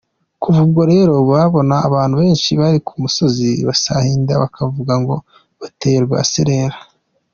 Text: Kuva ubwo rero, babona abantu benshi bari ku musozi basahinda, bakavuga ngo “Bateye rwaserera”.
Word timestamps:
Kuva 0.41 0.59
ubwo 0.65 0.81
rero, 0.93 1.13
babona 1.31 1.75
abantu 1.87 2.15
benshi 2.21 2.49
bari 2.59 2.79
ku 2.87 2.93
musozi 3.03 3.49
basahinda, 3.67 4.33
bakavuga 4.43 4.93
ngo 5.01 5.15
“Bateye 5.59 5.97
rwaserera”. 6.05 6.77